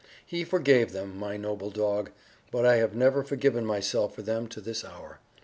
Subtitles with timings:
[0.25, 2.09] He forgave them, my noble dog;
[2.49, 5.19] but I have never forgiven myself for them to this hour.